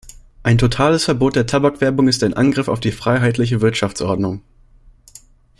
Ein 0.41 0.57
totales 0.57 1.03
Verbot 1.05 1.35
der 1.35 1.45
Tabakwerbung 1.45 2.07
ist 2.07 2.23
ein 2.23 2.33
Angriff 2.33 2.69
auf 2.69 2.79
die 2.79 2.91
freiheitliche 2.91 3.61
Wirtschaftsordnung. 3.61 4.41